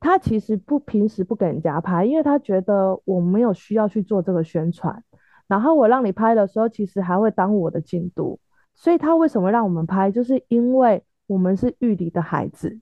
[0.00, 5.00] 他其实不平时不给人家拍，因为他觉得我没有需要去做这个宣传。
[5.46, 8.40] 然后我让你拍的时候，其实还会耽误我的进度。
[8.74, 12.80] 所以他为什么让我们拍，就是因为我们是玉里的孩子，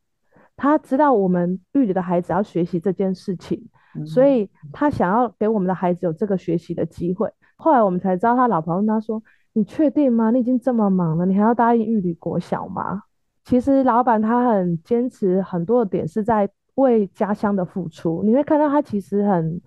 [0.56, 3.62] 他知道我们玉里的孩子要学习这件事情，
[4.06, 7.30] 所以他想要给我们的孩子有这个学习的机会。
[7.56, 9.22] 后来我们才知道，他老婆跟他说。
[9.54, 10.30] 你确定吗？
[10.30, 13.04] 你已经这么忙了，你还要答应玉里国小吗？
[13.44, 18.22] 其实老板他很坚持，很多的点是在为家乡的付出。
[18.24, 19.60] 你会看到他其实很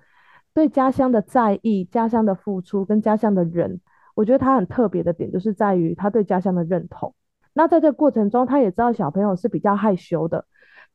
[0.54, 3.80] 对家乡的在意，家乡的付出跟家乡的人，
[4.14, 7.16] 我觉得他很特别的点就是在于他对家乡的认同。
[7.54, 10.44] 那在这个过程中，他也知道小朋友是比较害羞的，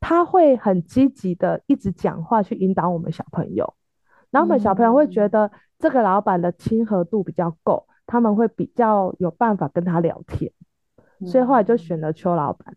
[0.01, 3.73] 他会很积极的一直讲话去引导我们小朋友，
[4.31, 7.87] 然后我们小朋友会觉得这个老板的亲和度比较够。
[8.13, 10.53] 他们会比较有办法跟他聊天，
[11.25, 12.77] 所以后来就选了邱老板。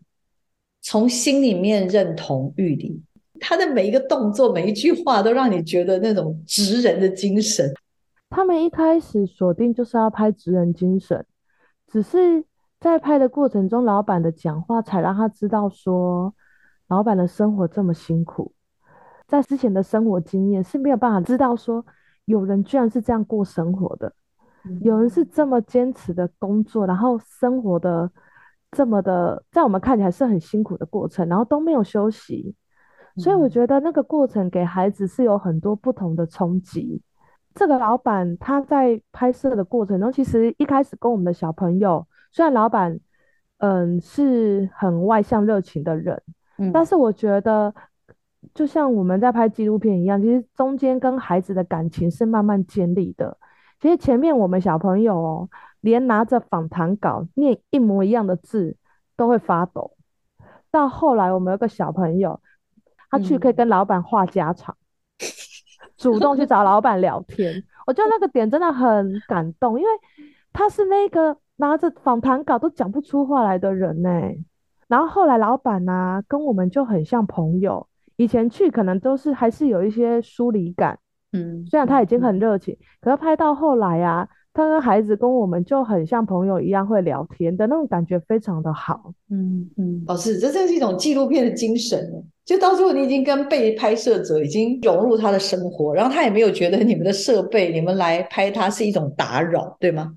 [0.80, 3.02] 从心里面认同玉里，
[3.38, 7.70] 他的每一个动作、每一句话都让你觉得那种职人的精神。
[8.30, 11.26] 他们一开始锁定就是要拍职人精神，
[11.86, 12.42] 只是
[12.80, 16.34] 在拍的过程中，老板的讲话才让他知道说，
[16.88, 18.54] 老板的生活这么辛苦，
[19.28, 21.84] 在之前的生活经验是没有办法知道说，
[22.24, 24.14] 有人居然是这样过生活的。
[24.82, 28.10] 有人是这么坚持的工作，然后生活的
[28.70, 32.54] 这么的，在我们看起来是很辛苦的过程，然后都没有休息，
[33.16, 37.02] 所以我觉得那个过程给孩子是有很多不同的冲击。
[37.54, 43.00] 这个老板他在拍摄的过程中，其实一开始跟我们的小朋友，虽然老板
[43.58, 46.22] 嗯是很外向热情的人，
[46.72, 47.74] 但是我觉得
[48.52, 53.38] 就像我们在拍纪录片一样，其实中间跟孩子的感情是慢慢建立的。
[53.80, 55.48] 其实前面我们小朋友哦，
[55.80, 58.76] 连拿着访谈稿念一模一样的字
[59.16, 59.92] 都会发抖。
[60.70, 62.40] 到后来，我们有个小朋友，
[63.10, 64.76] 他去可以跟老板话家常，
[65.96, 67.64] 主动去找老板聊天。
[67.86, 69.90] 我觉得那个点真的很感动，因为
[70.52, 74.10] 他是那个拿着访谈稿都讲不出话来的人呢。
[74.88, 77.86] 然后后来老板呢，跟我们就很像朋友。
[78.16, 80.98] 以前去可能都是还是有一些疏离感。
[81.32, 89.12] 嗯，虽然他已经很热情，可是拍到后来啊，他跟孩子跟我们就很像朋友一样会聊天的那种感觉，非常的好。
[89.30, 91.98] 嗯嗯，老师，这真是一种纪录片的精神。
[92.44, 100.14] 就到最后，你已经跟被拍摄者已经融入他的生活，然后他也没有觉得你们的设备、你们来拍他是一种打扰，对吗？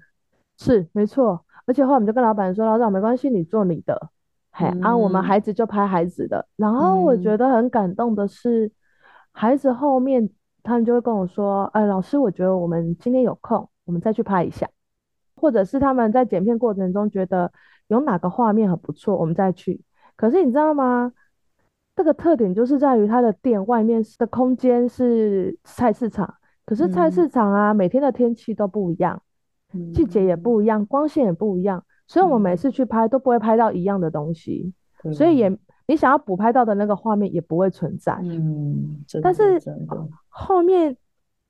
[0.60, 1.43] 是，没错。
[1.65, 4.10] 而且后来我们就跟老板说：“老板，没关系，你做你的，
[4.52, 8.72] 嘿，啊，我们孩子就拍孩子的。”然后我觉得很感动的是，
[9.32, 10.30] 孩子后面
[10.63, 14.69] 他们就会跟我说：“哎，老师，我觉得我们今天有空，我们再去拍一下。”
[15.36, 17.52] 或者是他们在剪片过程中觉得
[17.88, 19.82] 有哪个画面很不错，我们再去。
[20.17, 21.13] 可是你知道吗？
[21.95, 29.22] 这个特点就是在于它的店外面的空间是菜市场，可是菜市场啊，每天的天气都不一样，
[29.93, 34.74] 季节也不一样，光线也不一样，所以我们每次去拍都不会拍到一样的东西，
[35.13, 35.58] 所以也
[35.89, 38.13] 你想要补拍到的那个画面也不会存在。
[38.21, 39.60] 嗯，但是
[40.30, 40.95] 后面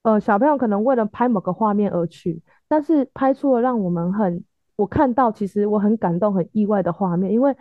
[0.04, 4.44] 呃小朋友可能为了拍某个画面而去，但是拍出了让我们很
[4.78, 7.56] 我看到其实我很感动很意外的画面，因为。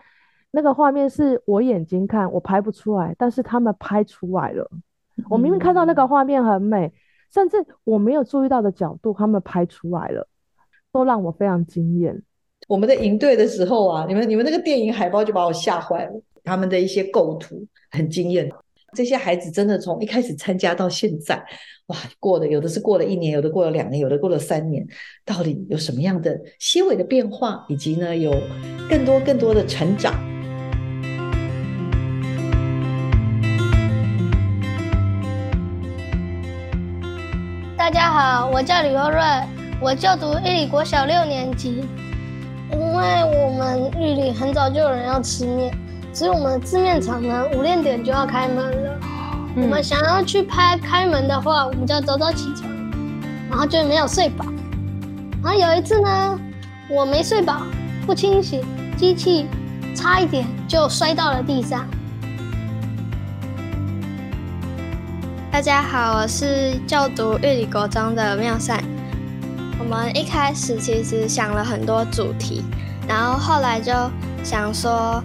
[0.50, 4.66] 那个画面是我眼睛看我拍不出来，但是他们拍出来了。
[5.28, 6.90] 我明明看到那个画面很美，
[7.30, 10.26] 甚至我没有注意到的角度，他们拍出来了，
[10.90, 12.22] 都让我非常惊艳。
[12.66, 16.12] 我们在营队的时候啊，你们你们那个电影海报就把我吓坏了，
[16.48, 18.50] 他们的一些构图很惊艳。
[18.96, 21.36] 这些孩子真的从一开始参加到现在，
[21.88, 24.86] 哇，过的有的是过了一年，有的过了两年，有的过了三年，
[25.26, 28.32] 到底有什么样的些微的变化，以及呢有
[28.88, 30.14] 更多更多的成长？
[37.76, 39.20] 大家好，我叫李优瑞，
[39.82, 41.84] 我就读玉里国小六年级。
[42.72, 45.70] 因为我们玉里很早就有人要吃面，
[46.18, 48.98] 所以我们的字面厂呢五六点就要开门了。
[49.54, 52.68] 我们想要去拍开门的话，我们就要早早起床，
[53.48, 54.44] 然后就没有睡饱。
[55.44, 56.36] 然后有一次呢，
[56.90, 57.62] 我没睡饱，
[58.04, 58.64] 不清醒，
[58.96, 59.46] 机器
[59.94, 61.86] 差一点就摔到了地上。
[65.52, 68.82] 大家好，我是就读玉里国中的妙善。
[69.78, 72.64] 我们一开始其实想了很多主题，
[73.06, 73.92] 然后后来就
[74.42, 75.22] 想说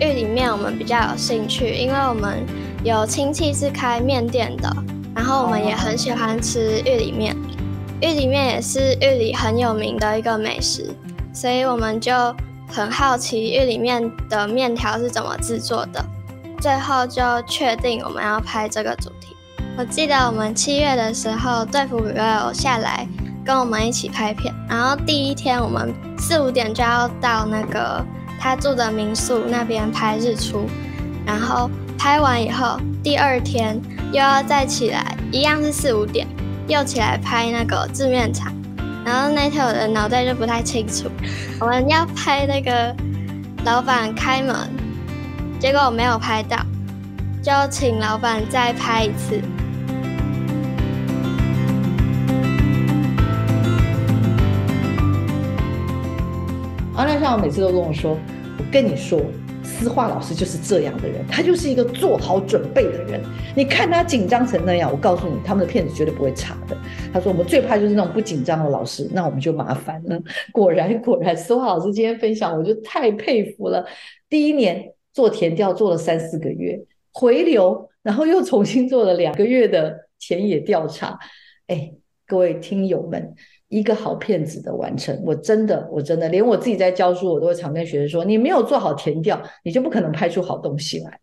[0.00, 2.44] 玉里面我们比较有兴趣，因为我们
[2.82, 4.70] 有亲戚是开面店的，
[5.14, 7.36] 然后我们也很喜欢吃玉里面，
[8.00, 10.94] 玉里面也是玉里很有名的一个美食，
[11.32, 12.12] 所以我们就
[12.68, 16.04] 很好奇玉里面的面条是怎么制作的，
[16.60, 19.36] 最后就确定我们要拍这个主题。
[19.76, 23.08] 我记得我们七月的时候，队服哥哥有下来
[23.44, 24.52] 跟我们一起拍片。
[24.68, 28.04] 然后第一天我们四五点就要到那个
[28.44, 30.68] 他住的民宿那边拍日出，
[31.24, 33.80] 然后拍完以后，第二天
[34.12, 36.26] 又要再起来，一样是四五点
[36.68, 38.52] 又起来拍那个字面场。
[39.02, 41.10] 然后那天我的脑袋就不太清楚，
[41.58, 42.94] 我们要拍那个
[43.64, 44.54] 老板开门，
[45.58, 46.58] 结果我没有拍到，
[47.42, 49.40] 就请老板再拍一次。
[56.94, 58.16] 阿亮上每次都跟我说
[58.74, 59.20] ：“跟你说，
[59.62, 63.22] 思化老师就是这样的人，他就是一个做好准备的人。
[63.54, 66.76] 你看他紧张成那样，我告诉你，他们的片子绝对不会差的。”
[67.14, 70.20] 他说：“我们最怕就是那种不紧张的老师，那我们就麻烦了。”
[70.52, 73.86] 果然，果然，思化老师今天分享，我就太佩服了。
[74.28, 76.76] 第一年做填调做了三四个月，
[77.12, 81.16] 回流，然后又重新做了两个月的田野调查。
[81.68, 81.92] 哎，
[82.26, 83.36] 各位听友们。
[83.76, 91.20] 一个好片子的完成，我真的，我真的，连我自己在教书，我都会常跟学生说：你没有做好填调，你就不可能拍出好东西来。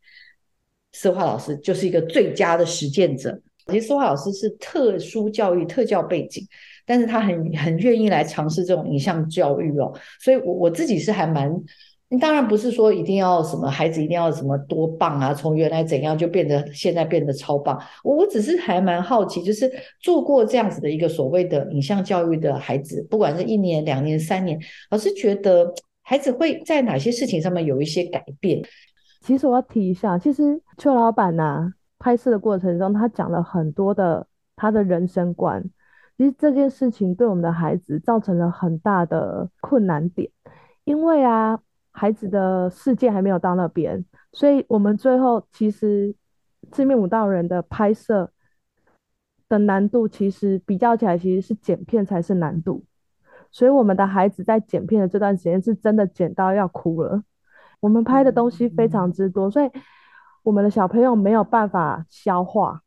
[0.92, 3.40] 思华老师就是一个最佳的实践者。
[3.68, 6.46] 其实思华老师是特殊教育、特教背景，
[6.86, 9.94] 但是他很很愿意来尝试这种影像教育哦。
[10.20, 11.50] 所以，我我自己是还蛮。
[12.13, 17.82] 你当然不是说一定要什么孩子一定要什么多棒啊，从原来怎样就变得现在变得超棒。
[18.04, 19.71] 我我只是还蛮好奇，就是
[20.02, 28.62] 做过这样子的一个所谓的影像教育的孩子，不管是一年、两年、三年，老师觉得孩子会在哪些事情上面有一些改变？
[29.21, 35.64] 其实我要提一下，其实邱老板呐，拍摄的过程中他讲了很多的他的人生观，
[36.18, 40.30] 其实这件事情对我们的孩子造成了很大的困难点，
[40.84, 41.57] 因为啊。
[42.02, 46.16] 孩子的世界还没有到那边，所以我们最后其实
[46.72, 48.32] 字面舞蹈人的拍摄
[49.47, 52.84] 的难度，其实比较起来，其实是剪片才是难度。
[53.52, 57.22] 所以我们的孩子在剪片的这段时间，是真的剪到要哭了。
[57.82, 59.70] 我们拍的东西非常之多，所以
[60.41, 62.82] 我们的小朋友没有办法消化，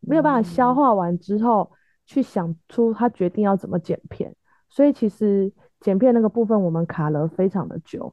[0.00, 1.70] 没有办法消化完之后，
[2.06, 4.34] 去想出他决定要怎么剪片。
[4.68, 8.12] 所以其实剪片那个部分我们卡了非常的久。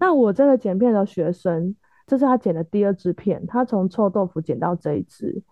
[0.00, 1.74] 那我这个剪片的学生，
[2.06, 5.42] 这是他剪的第二支片，他从臭豆腐剪到这一支，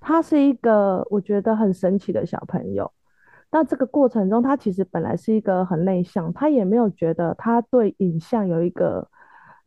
[0.00, 2.92] 他是一个我觉得很神奇的小朋友。
[3.50, 9.08] 那这个过程中，他其实本来是一个很内向，他也没有觉得他对影像有一个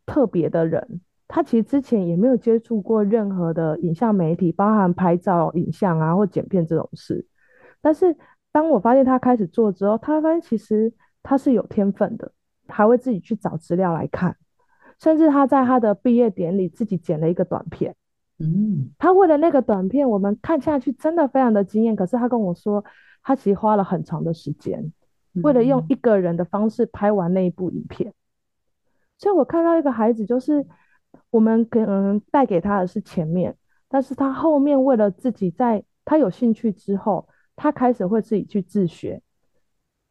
[0.06, 1.02] 特别的人。
[1.28, 7.26] 他其实之前也没有接触过任何的影像媒体，包含拍照、影像啊或剪片这种事。
[7.82, 8.16] 但是
[8.52, 10.92] 当我发现他开始做之后，他发现其实
[11.22, 12.32] 他是有天分的，
[12.70, 14.38] 还会自己去找资料来看，
[15.00, 17.96] 甚至他在他的毕业典礼自己剪了一个短片。
[18.40, 21.96] 嗯，他为了那个短片，我们看下去真的非常的惊艳。
[21.96, 22.84] 可是他跟我说。
[23.22, 24.94] 他其实花了很长的时间，
[25.44, 28.14] 为了用一个人的方式拍完那一部影片。
[29.18, 30.66] 所以我看到一个孩子，就是
[31.30, 33.54] 我们可能带给他的是前面，
[33.90, 39.22] 但是他后面为了自己，在他有兴趣之后，他开始会自己去自学。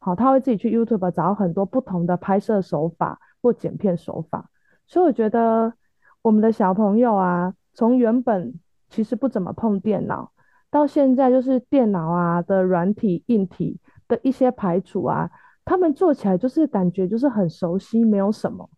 [0.01, 4.51] 好，他会自己去 YouTube 找很多不同的拍摄手法或剪片手法。
[4.87, 5.75] 所以我觉得
[6.23, 8.55] 我们的小朋友啊，从原本
[8.89, 10.33] 其实不怎么碰电脑。
[10.71, 15.31] 到现在就是电脑啊的软体、硬体的一些排除啊，
[15.65, 18.69] 他们做起来就是感觉就是很熟悉，没有什么。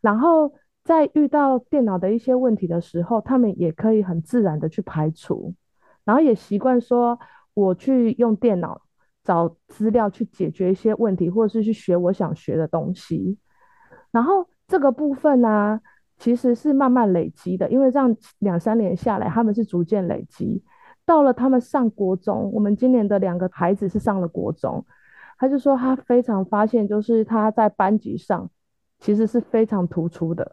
[0.00, 0.52] 然后
[0.84, 5.52] 在遇到电脑的一些问题的时候，他们也可以很自然的去排除，
[6.04, 7.18] 然后也习惯说
[7.52, 8.80] 我去用电脑
[9.28, 13.36] 找资料去解决一些问题，或者是去学我想学的东西。
[14.10, 15.78] 然后这个部分呢，
[16.16, 20.64] 其实是慢慢累积的，因为这样两三年下来，他们是逐渐累积。
[21.04, 24.82] 到了他们上国中，我们今年的两个孩子是上了国中，
[25.38, 28.50] 他就说他非常发现，就是他在班级上
[28.98, 30.52] 其实是非常突出的，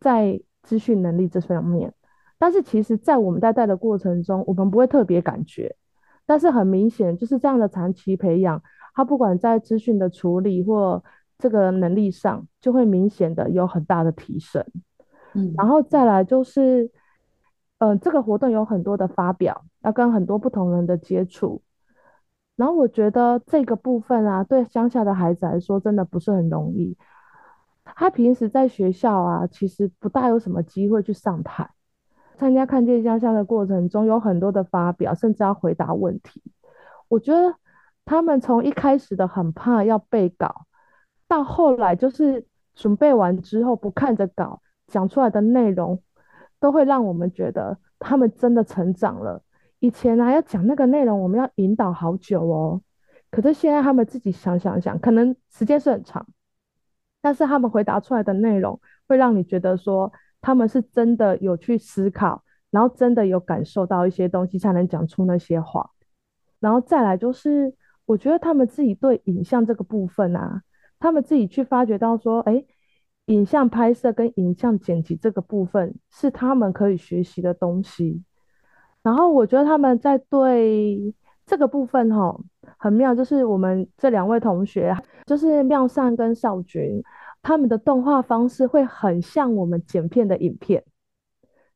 [0.00, 1.94] 在资讯能力这方面。
[2.38, 5.74] 但是其实，在我们在带的过程中，我们不会特别感觉，
[6.26, 8.62] 但是很明显，就是这样的长期培养，
[8.94, 11.02] 他不管在资讯的处理或
[11.38, 14.64] 这个能力上，就会明显的有很大的提升。
[15.34, 16.90] 嗯，然后再来就是。
[17.84, 21.60] 嗯，这个活动有很多的发表，要跟很多不同人的接触，
[22.54, 26.96] 然后我觉得这个部分啊，对乡下的孩子来说真的不是很容易。
[27.84, 31.68] 他平时在学校啊，其实不大有什么机会去上台
[32.42, 36.42] 参加看见家乡的过程中，有很多的发表，甚至要回答问题。
[37.06, 37.54] 我觉得
[38.04, 40.66] 他们从一开始的很怕要背稿，
[41.28, 46.02] 到后来就是准备完之后不看着稿讲出来的内容。
[46.58, 49.42] 都会让我们觉得他们真的成长了。
[49.80, 52.80] 以前啊，要讲那个内容，我们要引导好久哦。
[53.32, 56.24] 可是现在他们自己想想想，可能时间是很长，
[57.20, 60.12] 但是他们回答出来的内容，会让你觉得说
[60.42, 65.88] 他们是真的有去思考，然后真的有感受到一些东西，才能讲出那些话。
[66.60, 67.74] 然后再来就是，
[68.04, 70.60] 我觉得他们自己对影像这个部分啊，
[71.00, 72.62] 他们自己去发掘到说，哎。
[73.26, 78.20] 影像拍摄跟影像剪辑这个部分是他们可以学习的东西，
[79.00, 81.14] 然后我觉得他们在对
[81.46, 82.36] 这个部分哈
[82.76, 84.92] 很妙，就是我们这两位同学，
[85.24, 87.00] 就是妙善跟少君，
[87.42, 90.84] 他们的动画方式会很像我们剪片的影片，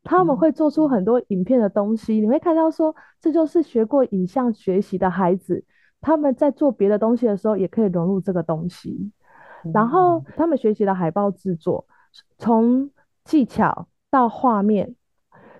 [0.05, 5.65] 他们会做出很多影片的东西，你会看到说这就是学过影像学习的孩子，
[6.01, 9.11] 他们在做别的东西的时候也可以融入这个东西。
[9.75, 11.85] 然后他们学习了海报制作，
[12.39, 12.89] 从
[13.25, 14.95] 技巧到画面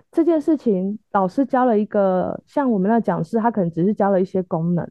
[0.09, 4.89] 这件事情，老师教了一个，像我们那讲师，他可能只是教了一些功能，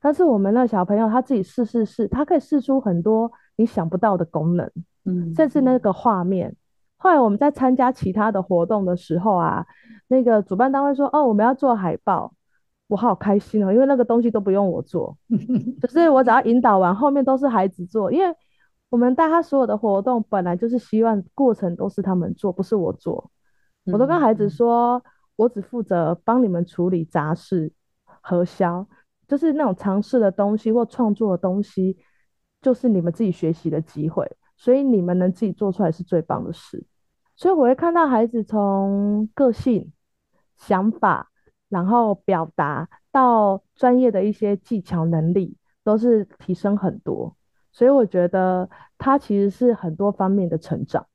[0.00, 3.32] 但是我们那小朋友他自己试试试，他可以试出很多
[3.62, 4.70] 你想不到的功能，
[5.04, 6.54] 嗯，甚至那个画面。
[6.96, 9.66] 后来我们在参加其他的活动的时候啊，
[10.08, 12.34] 那个主办单位说，哦，我们要做海报。
[12.88, 15.16] 我好开心哦，因为那个东西都不用我做，
[15.80, 18.12] 就是我只要引导完，后面都是孩子做。
[18.12, 18.36] 因为
[18.90, 23.30] 我们带他所有的活动，本来就是希望过程都是他们做，不是我做。
[23.90, 25.02] 我都跟孩子说，
[25.36, 27.72] 我只负责帮你们处理杂事、
[28.04, 28.86] 核销，
[29.26, 31.96] 就是那种尝试的东西或创作的东西，
[32.62, 34.26] 就是你们自己学习的机会。
[34.56, 36.82] 所以你们能自己做出来是最棒的事。
[37.36, 39.92] 所以我会看到孩子从个性、
[40.56, 41.28] 想法。
[41.68, 47.34] 然后表达到专业的一些技巧能力都是提升很多，
[47.72, 51.06] 所以我觉得他其实是很多方面的成长。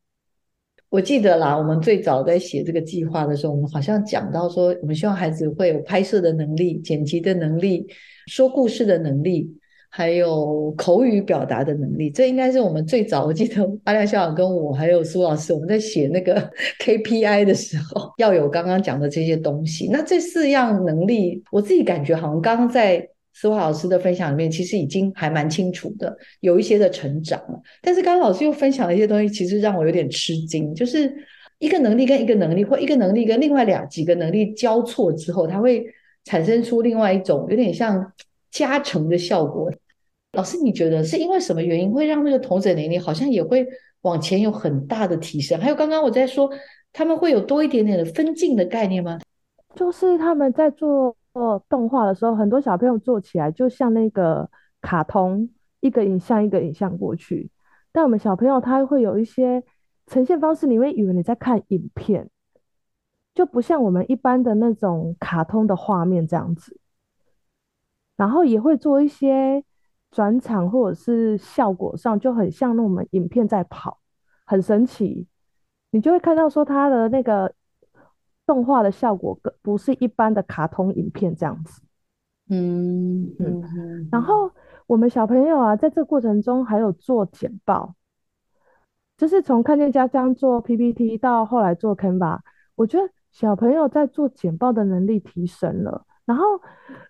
[0.90, 7.86] 我记得啦，我们最早在写这个计划的时候，我们好像讲到说，我们希望孩子会有拍摄的能力、剪辑的能力、
[8.26, 9.60] 说故事的能力。
[9.98, 13.26] 还有口语表达的能力，这应该是我们最早。
[13.26, 16.36] 我记得阿亮校长跟我还有苏老师，我们在写那个
[16.80, 19.90] KPI 的时候，要有刚刚讲的这些东西。
[19.92, 27.60] 那这四样能力，我自己感觉好像刚刚在思华老师的分享里面，其实已经还蛮清楚的，有一些的成长了。
[27.82, 31.12] 但是刚刚老师又分享了一些东西，其实让我有点吃惊，就是
[31.58, 35.84] 一个能力跟一个能力，或一个能力跟另外两几个能力交错之后，它会
[36.24, 38.14] 产生出另外一种有点像
[38.52, 39.72] 加成的效果。
[40.38, 43.68] 老师，你觉得是因为什么原因会让那个同等能力好像也会
[44.02, 45.60] 往前有很大的提升？
[45.60, 46.48] 还有刚刚我在说，
[46.94, 49.18] 他们会有多一点点的分镜的概念吗？
[49.74, 51.18] 就是他们在做
[51.68, 54.48] 动画的时候，很多小朋友做起来就像那个
[54.80, 57.50] 卡通，一个影像一个影像过去。
[57.92, 59.64] 但我们小朋友他会有一些
[60.06, 62.30] 呈现方式，你会以为你在看影片，
[63.34, 66.80] 就不像我们一般的那种卡通的画面这样子。
[68.16, 69.64] 然后也会做一些。
[70.12, 74.00] 转场或者是效果上就很像那我们影片在跑，
[74.46, 75.28] 很神奇。
[75.92, 77.54] 你就会看到说它的那个
[78.46, 81.82] 动画的效果，不是一般的卡通影片这样子。
[82.50, 84.10] 嗯嗯。
[84.12, 84.52] 然后
[84.86, 87.96] 我们小朋友啊，在这过程中还有做简报，
[89.18, 92.40] 就是从看见家乡做 PPT 到后来做 Canva，
[92.76, 96.06] 我觉得小朋友在做简报的能力提升了。
[96.26, 96.44] 然后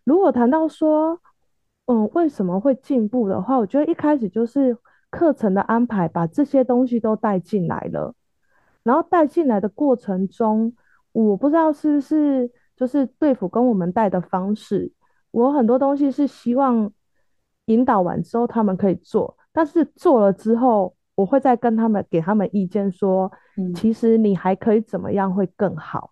[0.03, 1.19] 如果谈到说，
[1.87, 4.77] 嗯，为什么会进步的话，我觉得一开始就是
[5.09, 8.13] 课程的安排，把这些东西都带进来了。
[8.83, 10.73] 然后带进来的过程中，
[11.13, 14.91] 我不知道是不是就是对付跟我们带的方式，
[15.31, 16.91] 我很多东西是希望
[17.67, 23.31] 引导完之后他们可以做，但是做了之后，我会再跟他们给他们意见，说，
[23.73, 26.11] 其实你还可以怎么样会更好。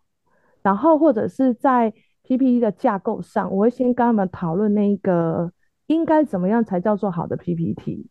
[0.61, 5.51] 然后或者是在 PPT 的架构上，我会先跟他们讨论那个。
[5.87, 8.09] 应该怎么样才叫做好的 PPT？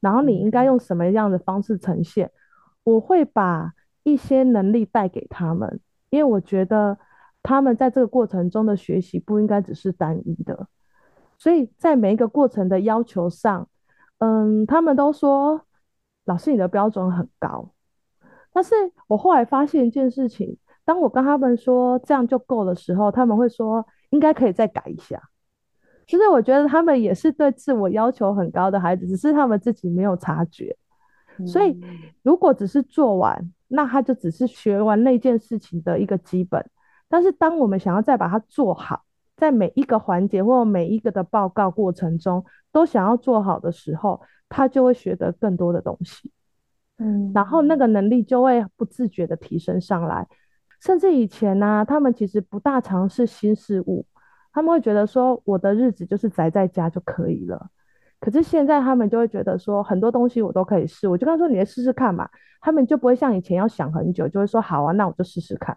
[0.00, 2.30] 然后你应该用什么样的方式呈现？
[2.82, 3.72] 我会把
[4.02, 6.98] 一些能力带给他们，因为我觉得
[7.42, 10.68] 他们在这个过程中的学习不应该只是单一的。
[11.38, 13.68] 所以在每一个过程的要求上，
[14.18, 15.62] 嗯，他们都说
[16.26, 17.72] 老师你的标准很高。
[18.52, 18.74] 但是
[19.08, 25.20] 我后来发现一件事情，当我跟他们说这样就够的时候，他们会说应该可以再改一下。
[26.06, 30.76] 其实我觉得他们也是对自我要求很高的孩子，只是他们自己没有察觉。
[31.46, 31.80] 所以
[32.22, 36.64] 如果只是做完，那他就只是学完那件事情的一个基本。
[37.08, 39.02] 但是当我们想要再把它做好，
[39.36, 46.30] 在每一个环节或每一个的报告过程中都想要做好的时候，他就会学得更多的东西。
[46.98, 50.26] 嗯，然后那个能力就会不自觉的提升上来。
[50.80, 54.06] 甚至以前呢，他们其实不大尝试新事物。
[54.54, 57.68] 他们会觉得说，我的日子就是宅在家就可以了。
[58.20, 61.06] 可是现在他们就会觉得说，很多东西我都可以试。
[61.06, 62.26] 我就跟他说，你来试试看嘛。
[62.60, 65.76] 他们就不会像以前要想很久，就会说好啊，那我就试试看。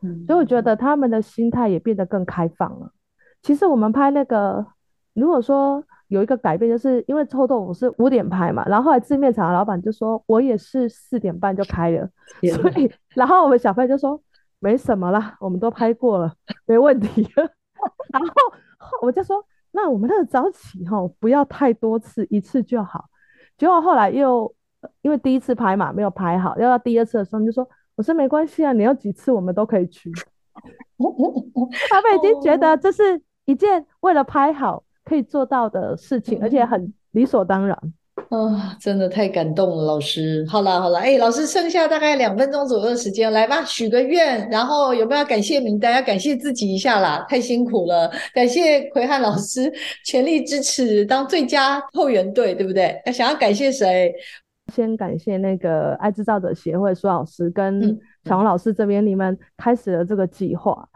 [0.00, 2.90] 嗯，所以我觉得他们的心态也变得更开放了。
[3.42, 4.66] 其实我们拍那个，
[5.12, 12.08] 如果说有一个改变，就是因为臭豆腐是五点拍嘛，然后后来字面厂的老板就说我也是四点半就开了，
[12.56, 14.20] 所以然后我们小飞就说
[14.58, 16.34] 没什么啦，我们都拍过了，
[16.66, 17.28] 没问题。
[18.12, 18.34] 然后
[19.02, 23.04] 我就说，那我们那个早起哈，不要太多次，一次就好。
[23.56, 24.54] 结果后来又
[25.02, 30.12] 因为第一次拍嘛，没有拍好，要到第二次的时候，就说我说没关系啊，你要几次我们都可以去。
[31.90, 37.76] 他们已经觉得这是一件为了拍好可以做到的事情，而且很理所当然。
[38.30, 40.44] 啊，真的太感动了，老师。
[40.48, 45.94] 好了好了，哎，老师剩下大概两分钟左右的时间，来吧，许个愿，然后有没有感谢名单？
[45.94, 48.10] 要感谢自己一下啦，太辛苦了。
[48.34, 49.72] 感谢奎汉老师
[50.04, 53.00] 全力支持当最佳后援队，对不对？
[53.06, 54.12] 要想要感谢谁？
[54.74, 60.86] 先感谢那个爱制造者协会苏老师跟小红老师这边，你们开始了这个计划。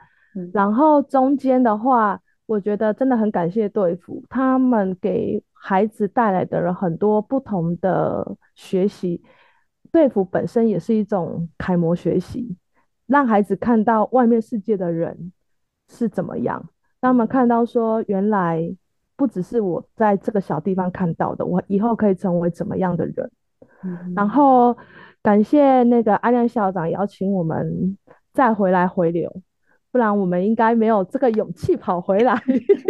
[0.52, 5.42] 然后中间的话，我觉得真的很感谢队服他们给。
[5.64, 9.22] 孩子带来的了很多不同的学习，
[9.92, 12.56] 对付本身也是一种楷模学习，
[13.06, 15.32] 让孩子看到外面世界的人
[15.88, 16.68] 是怎么样，
[17.00, 18.74] 让他们看到说原来
[19.14, 23.30] 不只是我在这个小地方看到的，我以后可以成为怎么样的人。
[24.16, 24.76] 然后
[25.22, 27.96] 感谢那个阿亮校长邀请我们
[28.32, 29.32] 再回来回流，
[29.92, 32.34] 不然我们应该没有这个勇气跑回来，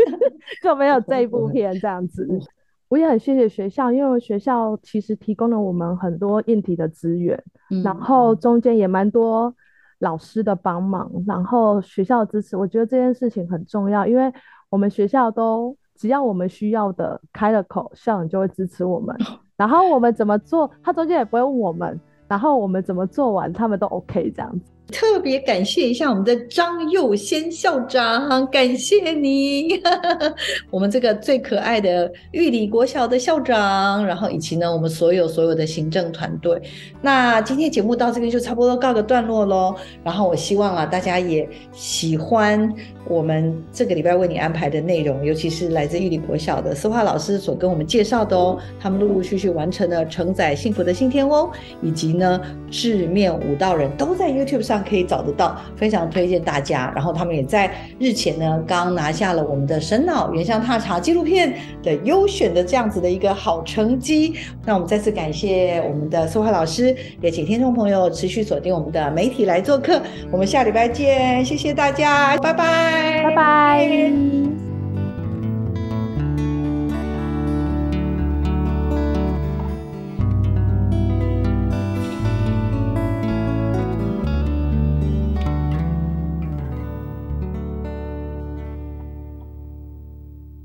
[0.63, 2.27] 就没有这一部片这样子。
[2.93, 7.43] 我也很谢谢学校，因为学校其实提供了我们很多硬体的资源，
[7.83, 9.55] 然后中间也蛮多
[10.01, 14.31] 老师的帮忙，然后学校的支持，我觉得这件事情很重要，因为
[14.69, 19.17] 我们学校都只要我们需要的开了口，校长就会支持我们，
[19.57, 24.71] 然后我们怎么做，他中间也不会问我们，然后我们怎么做完，他们都 OK 这样子。
[24.93, 29.81] 特别感谢一下我们的张佑先校长， 感谢你，
[30.71, 36.61] 我们这个最可爱的玉里国小的校长，然后以及呢我们所有所有的行政团队。
[37.01, 39.75] 那今天节目到这边就差不多告个段落喽。
[40.05, 42.71] 然后我希望啊大家也喜欢
[43.09, 48.59] 我们这个礼拜为你安排的内容，尤其是来自玉里国小的思华老师所跟我们介绍的哦。
[48.79, 52.41] 他们陆陆续续完成了承载幸福的信天翁，以及呢
[52.71, 56.93] 智面舞道人都在 YouTube 上可以找得到，非常推荐大家。
[56.95, 64.35] 然后他们也在日前呢刚拿下了我们的神脑原乡踏查纪录片的优选的这样子的一个好成绩。
[64.65, 70.01] 那我们再次感谢我们的苏华老师，也请听众朋友持续锁定我们的媒体来做客。
[70.31, 74.72] 我们下礼拜见，谢谢大家，拜拜，拜拜。